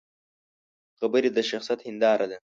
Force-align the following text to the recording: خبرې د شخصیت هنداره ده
خبرې 0.99 1.29
د 1.33 1.37
شخصیت 1.49 1.79
هنداره 1.87 2.25
ده 2.31 2.37